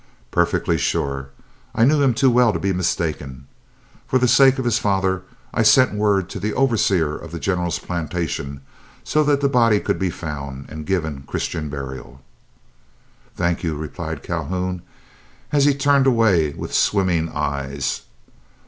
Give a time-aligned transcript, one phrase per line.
[0.31, 1.29] "Perfectly sure.
[1.75, 3.45] I knew him too well to be mistaken.
[4.07, 5.21] For the sake of his father,
[5.53, 8.61] I sent word to the overseer of the General's plantation
[9.03, 12.19] so that the body could be found, and given Christian burial."
[13.35, 14.81] "Thank you," replied Calhoun,
[15.51, 18.01] as he turned away with swimming eyes.